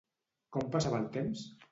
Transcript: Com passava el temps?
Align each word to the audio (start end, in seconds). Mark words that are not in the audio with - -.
Com 0.55 0.71
passava 0.75 1.01
el 1.01 1.05
temps? 1.17 1.45